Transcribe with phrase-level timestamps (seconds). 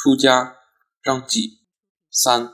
[0.00, 0.54] 出家，
[1.02, 1.58] 张继
[2.08, 2.52] 三。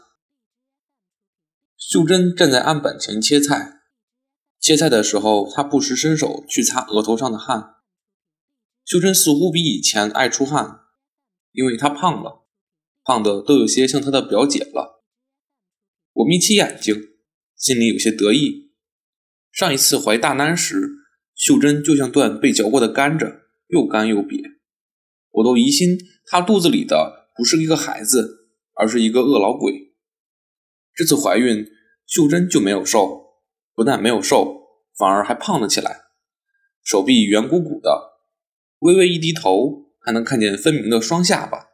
[1.76, 3.82] 秀珍站在案板前切菜，
[4.58, 7.74] 切菜的时候，她不时伸手去擦额头上的汗。
[8.86, 10.86] 秀珍似乎比以前爱出汗，
[11.52, 12.46] 因为她胖了，
[13.04, 15.04] 胖的都有些像她的表姐了。
[16.14, 16.96] 我眯起眼睛，
[17.58, 18.72] 心里有些得意。
[19.52, 20.88] 上一次怀大难时，
[21.34, 24.42] 秀珍就像段被嚼过的甘蔗，又干又瘪，
[25.32, 27.23] 我都疑心她肚子里的。
[27.34, 29.94] 不是一个孩子，而是一个恶老鬼。
[30.94, 31.66] 这次怀孕，
[32.06, 33.40] 秀珍就没有瘦，
[33.74, 36.02] 不但没有瘦，反而还胖了起来，
[36.84, 38.12] 手臂圆鼓鼓的，
[38.78, 41.70] 微微一低头，还能看见分明的双下巴。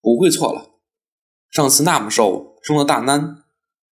[0.00, 0.80] 不会错了，
[1.50, 3.44] 上次那么瘦，生了大难，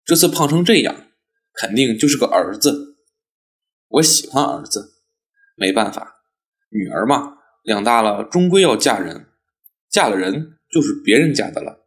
[0.03, 1.11] 这次胖成这样，
[1.53, 2.97] 肯定就是个儿子。
[3.87, 5.03] 我喜欢儿子，
[5.55, 6.23] 没办法，
[6.69, 9.27] 女儿嘛，养大了终归要嫁人。
[9.93, 11.85] 嫁了人就是别人家的了，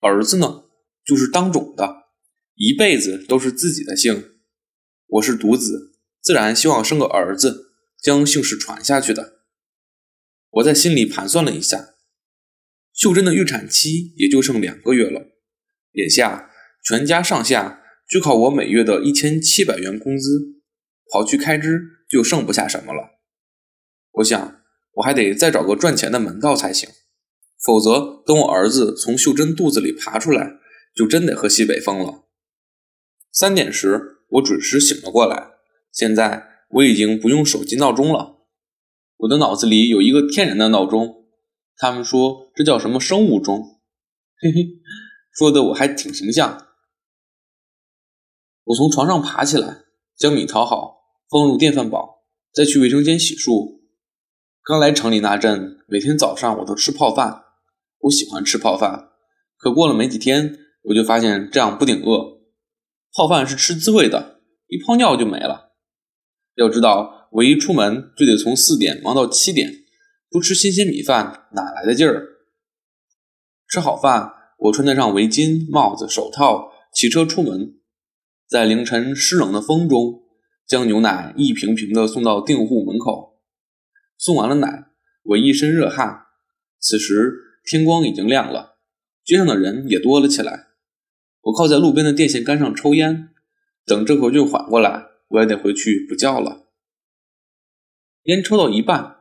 [0.00, 0.64] 儿子呢
[1.02, 2.10] 就是当种的，
[2.56, 4.34] 一辈子都是自己的姓。
[5.06, 9.40] 我是独子，自然希望生个儿子，将姓氏传下去的。
[10.50, 11.94] 我在心里盘算了一下，
[12.92, 15.28] 秀珍的预产期也就剩两个月了，
[15.92, 16.50] 眼下
[16.84, 20.60] 全家上下就靠我每月的一千七百元工资，
[21.10, 23.22] 刨去开支就剩不下什么了。
[24.10, 24.60] 我想
[24.96, 26.90] 我还得再找个赚钱的门道才行。
[27.64, 30.58] 否则，等我儿子从秀珍肚子里爬出来，
[30.94, 32.24] 就真得喝西北风了。
[33.30, 35.52] 三点时，我准时醒了过来。
[35.92, 38.40] 现在我已经不用手机闹钟了，
[39.18, 41.26] 我的脑子里有一个天然的闹钟，
[41.76, 43.80] 他们说这叫什么生物钟。
[44.40, 44.66] 嘿嘿，
[45.30, 46.66] 说的我还挺形象。
[48.64, 49.84] 我从床上爬起来，
[50.16, 50.96] 将米淘好，
[51.30, 53.80] 放入电饭煲，再去卫生间洗漱。
[54.64, 57.41] 刚来城里那阵，每天早上我都吃泡饭。
[58.02, 59.10] 我喜欢吃泡饭，
[59.56, 62.40] 可过了没几天，我就发现这样不顶饿。
[63.14, 65.72] 泡饭是吃滋味的，一泡尿就没了。
[66.56, 69.70] 要知道，我一出门就得从四点忙到七点，
[70.28, 72.26] 不吃新鲜米饭哪来的劲儿？
[73.68, 77.76] 吃好饭，我穿戴上围巾、帽子、手套，骑车出门，
[78.48, 80.22] 在凌晨湿冷的风中，
[80.66, 83.40] 将牛奶一瓶瓶的送到订户门口。
[84.18, 84.86] 送完了奶，
[85.22, 86.24] 我一身热汗。
[86.80, 87.51] 此时。
[87.64, 88.78] 天光已经亮了，
[89.24, 90.68] 街上的人也多了起来。
[91.42, 93.30] 我靠在路边的电线杆上抽烟，
[93.84, 96.68] 等这口劲缓过来，我也得回去补觉了。
[98.24, 99.16] 烟抽到一半，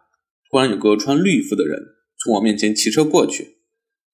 [0.49, 1.79] 突然有个穿绿衣服的人
[2.17, 3.57] 从我面前骑车过去，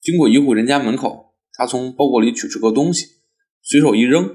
[0.01, 3.05] 经过一户人家门口，他从包裹里取出个东西，
[3.61, 4.33] 随手一扔，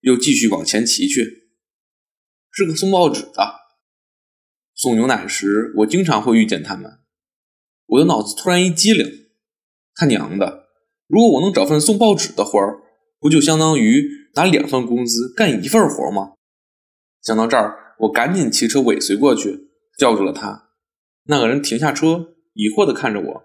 [0.00, 1.50] 又继续往前骑去。
[2.50, 3.60] 是个送报纸的。
[4.74, 7.00] 送牛奶时，我经常会遇见他们。
[7.84, 9.19] 我的脑子突然一激灵。
[9.94, 10.68] 他娘的！
[11.06, 12.80] 如果我能找份送报纸的活儿，
[13.18, 16.34] 不就相当于拿两份工资干一份活吗？
[17.22, 19.68] 想到这儿，我赶紧骑车尾随过去，
[19.98, 20.70] 叫住了他。
[21.24, 23.44] 那个人停下车，疑惑地看着我。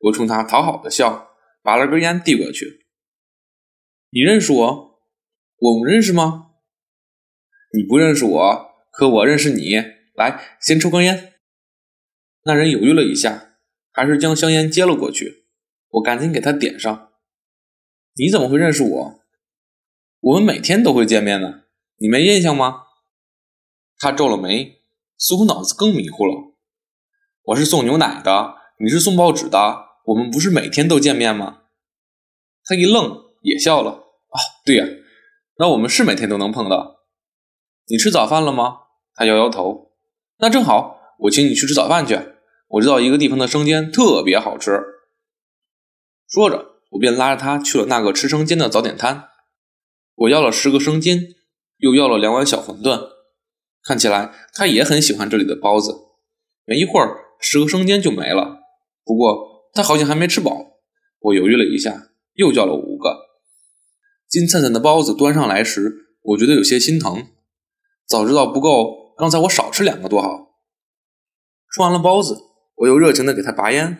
[0.00, 1.30] 我冲他讨好的笑，
[1.62, 2.84] 拔了根烟递过去。
[4.10, 5.00] 你认识我？
[5.58, 6.50] 我们认识吗？
[7.72, 9.76] 你不认识我，可我认识你。
[10.14, 11.32] 来，先抽根烟。
[12.44, 13.54] 那人犹豫了一下，
[13.92, 15.43] 还是将香烟接了过去。
[15.94, 17.10] 我赶紧给他点上。
[18.14, 19.20] 你怎么会认识我？
[20.20, 21.62] 我们每天都会见面呢，
[21.98, 22.82] 你没印象吗？
[23.98, 24.80] 他皱了眉，
[25.18, 26.54] 似乎脑子更迷糊了。
[27.44, 31.62] 我是送牛奶的，你是送报纸的，我们不是每天都见面吗？
[32.64, 33.90] 他一愣，也笑了。
[33.90, 34.86] 哦，对呀，
[35.58, 37.04] 那我们是每天都能碰到。
[37.86, 38.78] 你吃早饭了吗？
[39.14, 39.92] 他摇摇头。
[40.38, 42.18] 那正好，我请你去吃早饭去。
[42.66, 44.93] 我知道一个地方的生煎特别好吃。
[46.34, 49.28] 说着，我便拉着他去了那个吃生煎的早点摊。
[50.16, 51.28] 我要了十个生煎，
[51.76, 53.08] 又要了两碗小馄饨。
[53.84, 55.94] 看起来他也很喜欢这里的包子。
[56.64, 58.58] 没一会儿，十个生煎就没了。
[59.04, 60.80] 不过他好像还没吃饱。
[61.20, 63.16] 我犹豫了一下，又叫了五个。
[64.28, 67.28] 金灿灿的包子端上来时，我觉得有些心疼。
[68.08, 70.56] 早知道不够，刚才我少吃两个多好。
[71.72, 72.36] 吃完了包子，
[72.78, 73.98] 我又热情地给他拔烟。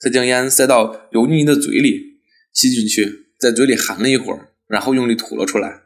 [0.00, 2.22] 再将烟塞到油腻腻的嘴里，
[2.54, 5.82] 吸进去，在嘴里含了一会儿，然后用力吐了出来。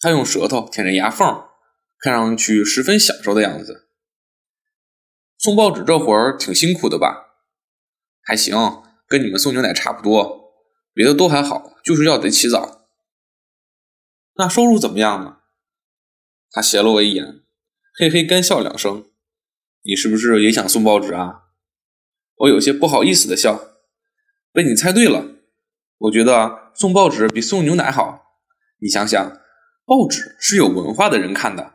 [0.00, 1.44] 他用舌头舔着牙缝，
[2.00, 3.88] 看上去十分享受的样子。
[5.38, 7.36] 送报纸这活儿挺辛苦的吧？
[8.22, 10.54] 还行，跟你们送牛奶差不多，
[10.92, 12.88] 别的都还好，就是要得起早。
[14.34, 15.38] 那收入怎么样呢？
[16.50, 17.42] 他斜了我一眼，
[17.94, 19.06] 嘿嘿干笑两声。
[19.82, 21.49] 你是不是也想送报纸啊？
[22.40, 23.60] 我有些不好意思的笑，
[24.50, 25.26] 被你猜对了。
[25.98, 28.22] 我觉得送报纸比送牛奶好。
[28.80, 29.38] 你想想，
[29.84, 31.74] 报纸是有文化的人看的。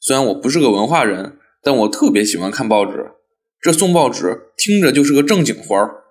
[0.00, 3.12] 虽然我不是个文化人，但我特别喜欢看报纸。
[3.58, 6.02] 这送报纸听着就是个正经活儿。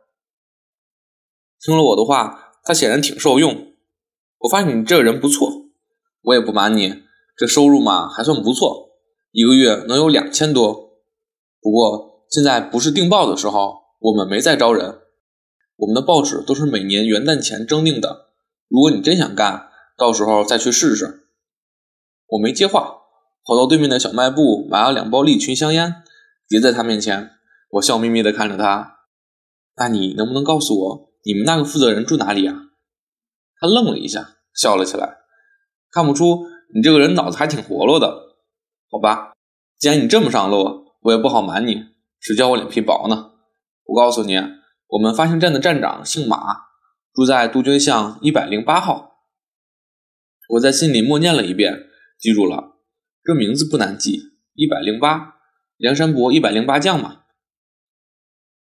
[1.59, 3.74] 听了我的话，他显然挺受用。
[4.39, 5.69] 我发现你这个人不错。
[6.24, 7.04] 我也不瞒你，
[7.38, 8.89] 这收入嘛还算不错，
[9.31, 10.97] 一个月能有两千多。
[11.62, 15.01] 不过现在不是订报的时候，我们没在招人。
[15.75, 18.30] 我们的报纸都是每年元旦前征订的。
[18.68, 21.27] 如果你真想干，到时候再去试试。
[22.25, 23.01] 我没接话，
[23.45, 26.01] 跑到对面的小卖部买了两包利群香烟，
[26.48, 27.30] 叠在他面前。
[27.74, 29.01] 我笑眯眯地看着他。
[29.75, 32.56] 那你能不能告诉我，你们那个负责人住哪里啊？
[33.59, 35.18] 他愣了一下，笑了起来。
[35.92, 38.07] 看不出你这个人脑子还挺活络的，
[38.89, 39.33] 好吧？
[39.77, 41.86] 既然你这么上路，我也不好瞒你，
[42.19, 43.31] 谁叫我脸皮薄呢？
[43.92, 44.38] 我告诉你，
[44.88, 46.38] 我们发行站的站长姓马，
[47.14, 49.18] 住在杜鹃巷一百零八号。
[50.48, 52.78] 我在心里默念了一遍，记住了，
[53.22, 54.18] 这名字不难记，
[54.54, 55.36] 一百零八，
[55.76, 57.24] 梁山伯一百零八将嘛。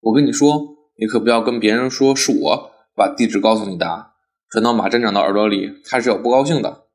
[0.01, 0.61] 我跟你说，
[0.99, 4.11] 你可不要跟别人说是我把地址告诉你的，
[4.51, 6.87] 传到马站长的耳朵里，他是要不高兴的。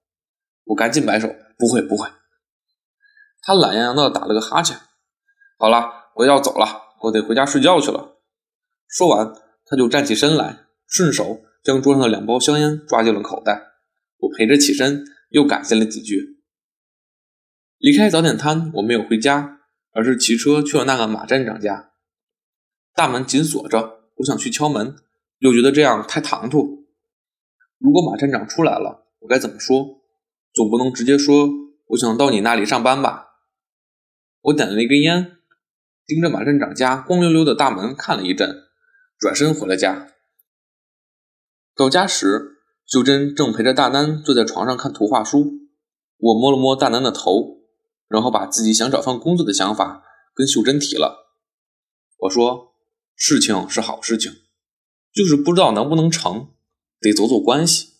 [0.66, 2.10] 我赶紧摆手，不会不会。
[3.42, 4.78] 他懒洋洋的打了个哈欠。
[5.58, 6.66] 好了，我要走了，
[7.04, 8.16] 我得回家睡觉去了。
[8.88, 9.34] 说完，
[9.66, 13.74] 他就站起身来，顺手将桌上的两包香烟抓进了口袋。
[14.19, 16.38] 我陪着起身，又感谢了几句。
[17.78, 19.60] 离开早点摊，我没有回家，
[19.92, 21.92] 而是骑车去了那个马站长家。
[22.95, 24.95] 大门紧锁着，我想去敲门，
[25.40, 26.88] 又觉得这样太唐突。
[27.78, 30.01] 如果马站长出来了，我该怎么说？
[30.54, 31.48] 总不能直接说
[31.90, 33.28] 我想到你那里上班吧？
[34.42, 35.38] 我点了一根烟，
[36.07, 38.63] 盯着马站长家光溜溜的大门看了一阵，
[39.18, 40.12] 转身回了家。
[41.75, 45.54] 到家时，秀珍正陪着大南坐在床上看图画书。
[46.18, 47.60] 我摸了摸大南的头，
[48.08, 50.04] 然后把自己想找份工作的想法
[50.34, 51.36] 跟秀珍提了。
[52.18, 52.74] 我说
[53.16, 54.31] ：“事情是好事情，
[55.14, 56.54] 就是不知道能不能成，
[57.00, 57.94] 得走走关系。”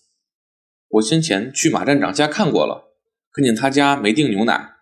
[0.90, 2.96] 我先前去马站长家看过了，
[3.32, 4.78] 看见他家没订牛奶，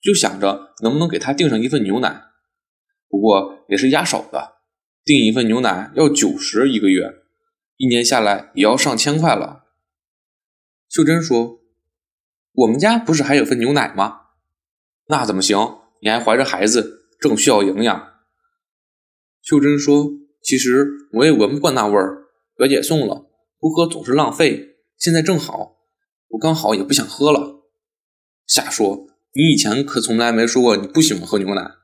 [0.00, 2.26] 就想着能不能给他订上一份牛奶。
[3.08, 4.57] 不过也是压手的，
[5.08, 7.22] 订一份牛奶要九十一个月，
[7.78, 9.64] 一年下来也要上千块了。
[10.86, 11.60] 秀珍说
[12.52, 14.20] ：“我们家不是还有份牛奶吗？
[15.06, 15.78] 那怎么行？
[16.02, 18.16] 你还怀着孩子，正需要营养。”
[19.40, 20.10] 秀珍说
[20.44, 25.78] ：“其实我也闻不惯那味儿，表姐送了，不喝总是浪费。”现在正好，
[26.28, 27.62] 我刚好也不想喝了。
[28.46, 31.76] 瞎说，你以前可从来没说过你不喜欢喝牛奶。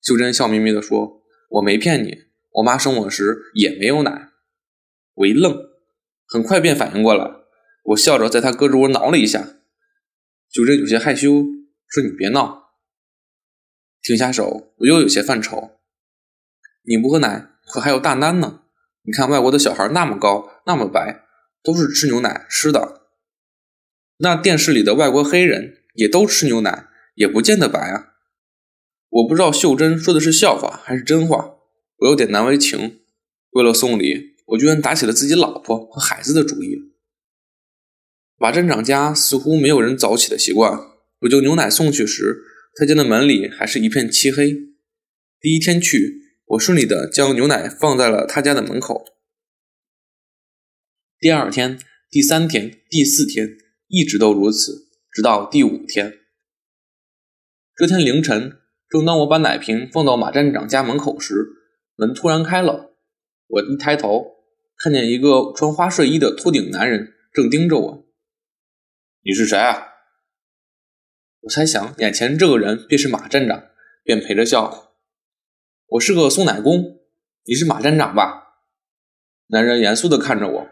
[0.00, 1.19] 秀珍笑眯眯地说
[1.50, 4.30] ：“我没骗你，我妈生我时也没有奶。”
[5.14, 5.70] 我一愣，
[6.26, 7.30] 很快便反应过来。
[7.84, 9.56] 我笑着在她胳肢窝挠了一下。
[10.50, 11.44] 秀珍有些害羞，
[11.88, 12.70] 说：“你别闹。”
[14.02, 15.78] 停下手，我又有些犯愁。
[16.82, 18.62] 你不喝奶，可还有大丹呢。
[19.02, 21.26] 你看外国的小孩那么高，那么白。
[21.62, 23.02] 都是吃牛奶吃的，
[24.16, 28.09] 那电视里的外国黑人也都吃牛奶，也不见得白啊。
[29.10, 31.56] 我不知道秀珍说的是笑话还是真话，
[31.98, 33.00] 我有点难为情。
[33.50, 36.76] 为了送礼，我居然打起了自己老婆和孩子的主意。
[38.36, 40.72] 马站长家似乎没有人早起的习惯，
[41.22, 42.44] 我将牛奶送去时，
[42.76, 44.52] 他家的门里还是一片漆黑。
[45.40, 49.04] 第一天去，我顺利的将牛奶放在了他家的门口。
[51.18, 56.20] 第二天、第三天、第四天，一直都如此，直到第五天。
[57.74, 58.59] 这天凌晨，
[58.90, 61.46] 正当我把奶瓶放到马站长家门口时，
[61.94, 62.92] 门突然开了。
[63.46, 64.32] 我一抬头，
[64.76, 68.04] 看见一个穿花睡衣的秃顶男人正盯着我。
[69.22, 69.86] “你是谁啊？”
[71.42, 73.62] 我猜想眼前这个人便是马站长，
[74.02, 74.92] 便陪着笑
[75.86, 76.98] ：“我是个送奶工，
[77.44, 78.48] 你是马站长吧？”
[79.46, 80.68] 男人严肃地看着我。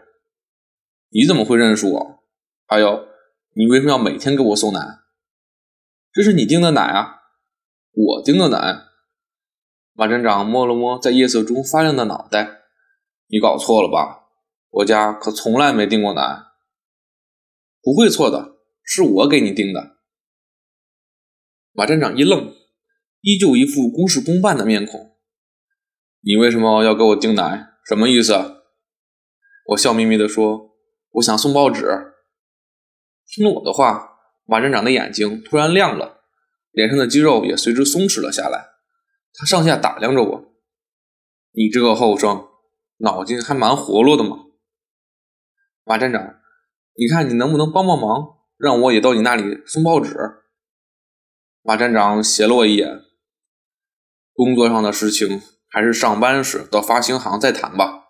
[1.09, 2.23] 你怎么会认识我？
[2.67, 3.07] 还有，
[3.53, 4.99] 你为什么要每天给我送奶？
[6.11, 7.18] 这是你订的奶啊！
[7.91, 8.85] 我订的奶。
[9.93, 12.61] 马站长摸了摸在夜色中发亮的脑袋，
[13.27, 14.27] 你搞错了吧？
[14.69, 16.45] 我家可从来没订过奶。
[17.81, 19.97] 不会错的，是我给你订的。
[21.73, 22.53] 马站长一愣，
[23.21, 25.17] 依旧一副公事公办的面孔。
[26.21, 27.69] 你为什么要给我订奶？
[27.87, 28.33] 什么意思？
[29.67, 30.69] 我笑眯眯地说。
[31.13, 32.13] 我想送报纸。
[33.25, 36.18] 听了我的话，马站长的眼睛突然亮了，
[36.71, 38.69] 脸上的肌肉也随之松弛了下来。
[39.33, 40.53] 他上下打量着我
[41.53, 42.47] ：“你这个后生，
[42.97, 44.45] 脑筋还蛮活络的嘛。
[45.83, 46.35] 马站长，
[46.95, 50.15] 你看你能不能帮帮忙，让我也到你那里送报纸？
[51.61, 53.01] 马站长斜了我一眼，
[54.33, 58.05] 工作上的事情还是上班时到发行行再谈吧。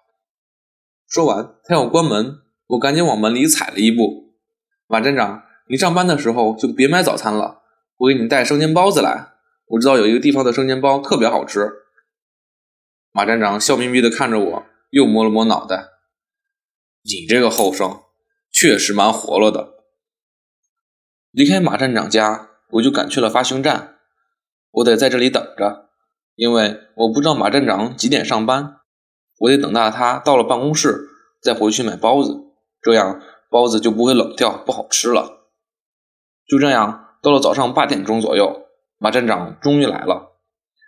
[1.08, 4.36] 说完，他要关门，我赶紧往门里踩了一步。
[4.88, 7.64] 马站长，你上班的时候就别买早餐了，
[8.00, 9.34] 我给你带生煎包子来。
[9.68, 11.70] 我知道有一个地方的生煎包特别好吃。
[13.12, 15.90] 马站长笑眯眯的看着我，又摸了摸脑袋。
[17.04, 18.02] 你这个后生
[18.52, 19.74] 确实蛮活络的。
[21.32, 23.98] 离开马站长家，我就赶去了发行站。
[24.72, 25.90] 我得在这里等着，
[26.36, 28.78] 因为我不知道马站长几点上班。
[29.40, 31.10] 我得等到他到了办公室，
[31.42, 32.36] 再回去买包子，
[32.82, 35.50] 这样包子就不会冷掉，不好吃了。
[36.48, 38.68] 就这样，到了早上八点钟左右。
[38.98, 40.38] 马站长终于来了，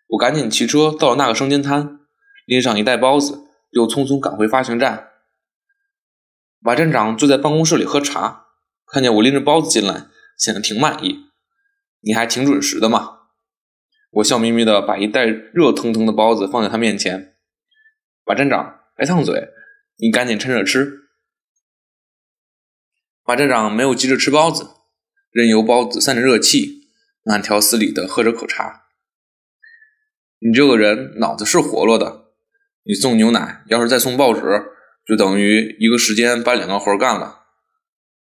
[0.07, 2.01] 我赶紧骑车到了那个生煎摊，
[2.45, 5.11] 拎上一袋包子，又匆匆赶回发行站。
[6.59, 8.47] 马站长坐在办公室里喝茶，
[8.85, 10.07] 看见我拎着包子进来，
[10.38, 11.27] 显得挺满意。
[12.01, 13.19] 你还挺准时的嘛！
[14.11, 17.35] 我笑眯眯的把一袋热腾腾的包子放在他面前。
[18.25, 19.47] 马站长，别烫嘴，
[19.97, 21.00] 你赶紧趁热吃。
[23.23, 24.67] 马站长没有急着吃包子，
[25.31, 26.79] 任由包子散着热气。
[27.23, 28.81] 慢条斯理的喝着口茶，
[30.39, 32.31] 你这个人脑子是活络的。
[32.83, 34.41] 你送牛奶，要是再送报纸，
[35.05, 37.43] 就等于一个时间把两个活干了。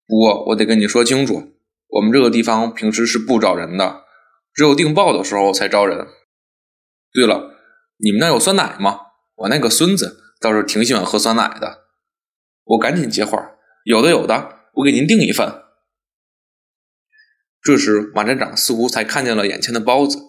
[0.07, 1.57] 不过我得跟你说清楚，
[1.89, 4.05] 我们这个地方平时是不招人的，
[4.53, 6.07] 只有订报的时候才招人。
[7.11, 7.57] 对了，
[7.97, 8.97] 你们那有酸奶吗？
[9.35, 11.87] 我那个孙子倒是挺喜欢喝酸奶的。
[12.63, 15.64] 我赶紧接话，有的有的，我给您订一份。
[17.65, 20.19] 这时，马站长似乎才看见了眼前的包子，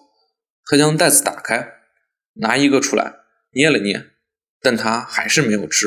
[0.65, 1.71] 他将袋子打开，
[2.33, 3.13] 拿一个出来，
[3.51, 4.07] 捏了捏，
[4.59, 5.85] 但他还是没有吃。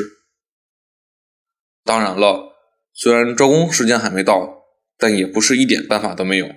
[1.83, 2.53] 当然了，
[2.93, 4.63] 虽然招工时间还没到，
[4.97, 6.47] 但也不是一点办法都没有。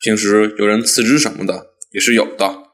[0.00, 2.72] 平时有人辞职什么的也是有的，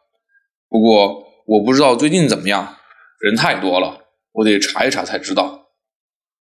[0.69, 2.77] 不过我不知道最近怎么样，
[3.19, 5.73] 人太多了，我得查一查才知道。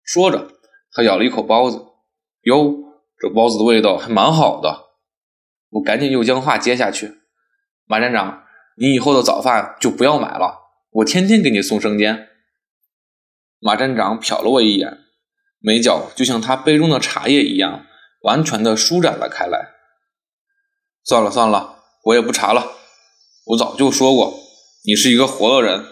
[0.03, 0.51] 说着，
[0.93, 1.79] 他咬了一口包子，
[2.41, 2.73] 哟，
[3.19, 4.84] 这包子的味道还蛮好的。
[5.75, 7.19] 我赶紧又将话接下去，
[7.85, 8.43] 马站长，
[8.77, 10.57] 你以后的早饭就不要买了，
[10.89, 12.29] 我天天给你送生煎。
[13.59, 14.99] 马站长瞟了我一眼，
[15.59, 17.85] 眉角就像他杯中的茶叶一样，
[18.21, 19.73] 完全的舒展了开来。
[21.03, 22.71] 算了算了，我也不查了。
[23.47, 24.33] 我早就说过，
[24.85, 25.83] 你是一个活络人，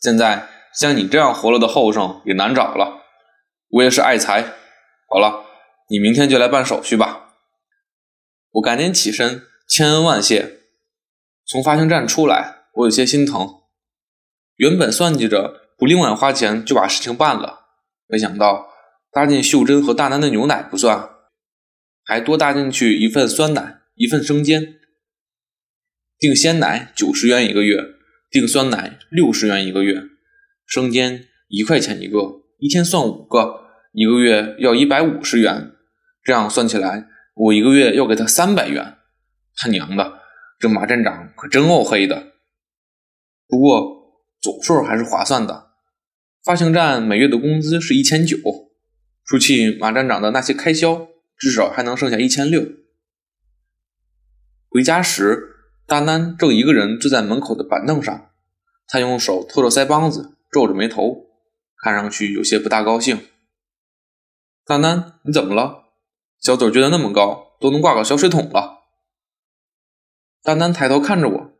[0.00, 3.04] 现在像你这样活络的后生也难找了。
[3.70, 4.42] 我也是爱财。
[5.08, 5.44] 好了，
[5.88, 7.27] 你明天就来办手续吧。
[8.58, 10.60] 我赶紧起身，千恩万谢。
[11.46, 13.60] 从发行站出来，我有些心疼。
[14.56, 17.66] 原本算计着不另外花钱就把事情办了，
[18.08, 18.68] 没想到
[19.12, 21.08] 搭进秀珍和大南的牛奶不算，
[22.04, 24.74] 还多搭进去一份酸奶，一份生煎。
[26.18, 27.76] 订鲜奶九十元一个月，
[28.30, 30.02] 订酸奶六十元一个月，
[30.66, 33.60] 生煎一块钱一个，一天算五个，
[33.92, 35.72] 一个月要一百五十元。
[36.24, 37.08] 这样算起来。
[37.38, 38.96] 我一个月要给他三百元，
[39.54, 40.20] 他娘的，
[40.58, 42.32] 这马站长可真够黑的。
[43.46, 43.80] 不过
[44.40, 45.70] 总数还是划算的，
[46.44, 48.36] 发行站每月的工资是一千九，
[49.24, 51.06] 除去马站长的那些开销，
[51.38, 52.66] 至少还能剩下一千六。
[54.68, 55.54] 回家时，
[55.86, 58.30] 大南正一个人坐在门口的板凳上，
[58.88, 61.28] 他用手托着腮帮子，皱着眉头，
[61.84, 63.20] 看上去有些不大高兴。
[64.66, 65.84] 大南，你怎么了？
[66.48, 68.78] 小嘴撅得那么高，都能挂个小水桶了。
[70.42, 71.52] 丹丹抬头看着我：“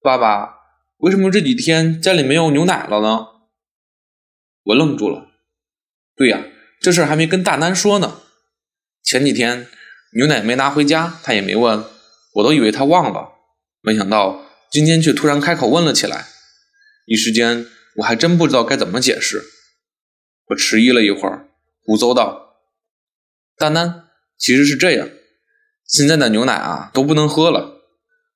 [0.00, 0.54] 爸爸，
[0.98, 3.26] 为什么这几天家里没有牛奶了呢？”
[4.66, 5.32] 我愣住了。
[6.14, 6.44] 对呀，
[6.80, 8.20] 这事还没跟大丹说呢。
[9.02, 9.66] 前几天
[10.12, 11.84] 牛奶没拿回家，他也没问，
[12.34, 13.32] 我都以为他忘了。
[13.80, 16.26] 没想到今天却突然开口问了起来，
[17.06, 19.42] 一时间我还真不知道该怎么解释。
[20.50, 21.48] 我迟疑了一会儿，
[21.82, 22.45] 胡诌道。
[23.56, 25.08] 丹丹，其实是这样，
[25.86, 27.80] 现在的牛奶啊都不能喝了，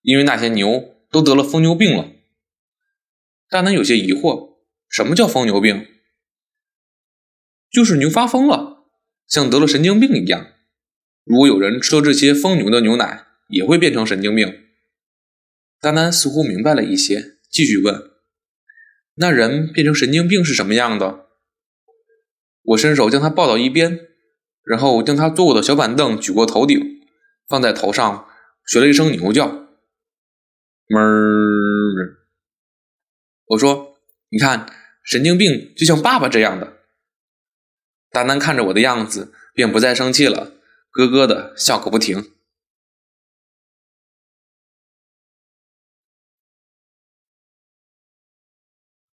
[0.01, 2.11] 因为那些牛都得了疯牛病了。
[3.49, 4.57] 大南有些疑惑，
[4.89, 5.87] 什么叫疯牛病？
[7.71, 8.87] 就是牛发疯了，
[9.27, 10.53] 像得了神经病一样。
[11.25, 14.69] 如果有人吃了这些疯牛的牛奶，也会变成神经病。
[15.81, 18.11] 丹丹似乎明白了一些，继续问
[19.17, 21.27] ：“那人变成神经病是什么样的？”
[22.63, 24.10] 我伸手将他抱到一边。
[24.65, 26.81] 然后将他坐我的小板凳举过头顶，
[27.49, 28.27] 放在头上，
[28.67, 29.49] 学了一声牛叫，
[30.89, 32.17] 哞。
[33.47, 33.97] 我说
[34.31, 34.67] ：“你看，
[35.03, 36.77] 神经病就像爸爸这样的。
[38.11, 40.53] 丹丹看着我的样子，便不再生气了，
[40.93, 42.31] 咯咯的笑个不停。